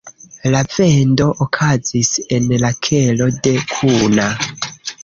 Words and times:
La 0.53 0.61
vendo 0.75 1.27
okazis 1.47 2.11
en 2.39 2.51
la 2.65 2.73
kelo 2.89 3.31
de 3.45 3.57
Kuna. 3.77 4.31